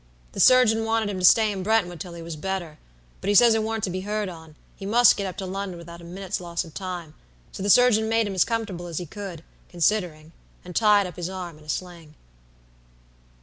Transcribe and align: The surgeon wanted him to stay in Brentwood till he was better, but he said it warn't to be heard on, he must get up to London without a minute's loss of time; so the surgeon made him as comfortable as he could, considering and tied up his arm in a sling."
The 0.31 0.39
surgeon 0.39 0.83
wanted 0.83 1.11
him 1.11 1.19
to 1.19 1.25
stay 1.25 1.51
in 1.51 1.61
Brentwood 1.61 1.99
till 1.99 2.15
he 2.15 2.23
was 2.23 2.35
better, 2.35 2.79
but 3.21 3.27
he 3.27 3.35
said 3.35 3.53
it 3.53 3.61
warn't 3.61 3.83
to 3.83 3.91
be 3.91 4.01
heard 4.01 4.29
on, 4.29 4.55
he 4.75 4.83
must 4.83 5.15
get 5.15 5.27
up 5.27 5.37
to 5.37 5.45
London 5.45 5.77
without 5.77 6.01
a 6.01 6.03
minute's 6.03 6.41
loss 6.41 6.63
of 6.63 6.73
time; 6.73 7.13
so 7.51 7.61
the 7.61 7.69
surgeon 7.69 8.09
made 8.09 8.25
him 8.25 8.33
as 8.33 8.43
comfortable 8.43 8.87
as 8.87 8.97
he 8.97 9.05
could, 9.05 9.43
considering 9.69 10.31
and 10.65 10.75
tied 10.75 11.05
up 11.05 11.17
his 11.17 11.29
arm 11.29 11.59
in 11.59 11.65
a 11.65 11.69
sling." 11.69 12.15